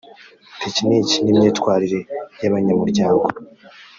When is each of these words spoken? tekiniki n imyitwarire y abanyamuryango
tekiniki 0.61 1.15
n 1.21 1.25
imyitwarire 1.31 1.99
y 2.41 2.45
abanyamuryango 2.49 3.25